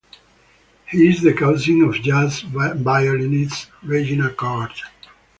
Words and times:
He 0.87 1.07
is 1.09 1.21
the 1.21 1.31
cousin 1.31 1.83
of 1.83 1.93
jazz 2.01 2.41
violinist 2.41 3.69
Regina 3.83 4.31
Carter. 4.33 4.87